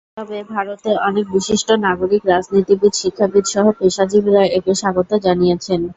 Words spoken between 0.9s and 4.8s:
অনেক বিশিষ্ট নাগরিক, রাজনীতিবিদ, শিক্ষাবিদসহ পেশাজীবীরা একে